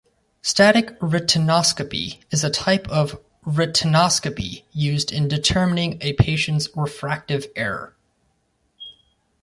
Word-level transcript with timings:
Static 0.41 0.97
retinoscopy 0.99 2.21
is 2.31 2.43
a 2.43 2.49
type 2.49 2.89
of 2.89 3.21
retinoscopy 3.45 4.63
used 4.71 5.11
in 5.11 5.27
determining 5.27 5.99
a 6.01 6.13
patient's 6.13 6.67
refractive 6.75 7.45
error. 7.55 7.95